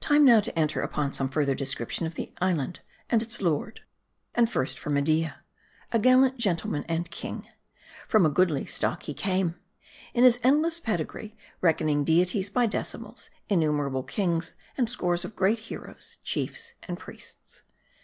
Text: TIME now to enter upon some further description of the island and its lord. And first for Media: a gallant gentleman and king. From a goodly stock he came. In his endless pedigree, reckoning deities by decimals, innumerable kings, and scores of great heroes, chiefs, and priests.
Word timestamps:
TIME 0.00 0.24
now 0.24 0.40
to 0.40 0.58
enter 0.58 0.80
upon 0.80 1.12
some 1.12 1.28
further 1.28 1.54
description 1.54 2.04
of 2.04 2.16
the 2.16 2.32
island 2.40 2.80
and 3.08 3.22
its 3.22 3.40
lord. 3.40 3.82
And 4.34 4.50
first 4.50 4.76
for 4.80 4.90
Media: 4.90 5.44
a 5.92 5.98
gallant 6.00 6.38
gentleman 6.38 6.84
and 6.88 7.08
king. 7.08 7.48
From 8.08 8.26
a 8.26 8.30
goodly 8.30 8.66
stock 8.66 9.04
he 9.04 9.14
came. 9.14 9.54
In 10.12 10.24
his 10.24 10.40
endless 10.42 10.80
pedigree, 10.80 11.36
reckoning 11.60 12.02
deities 12.02 12.50
by 12.50 12.66
decimals, 12.66 13.30
innumerable 13.48 14.02
kings, 14.02 14.54
and 14.76 14.90
scores 14.90 15.24
of 15.24 15.36
great 15.36 15.60
heroes, 15.60 16.18
chiefs, 16.24 16.72
and 16.88 16.98
priests. 16.98 17.62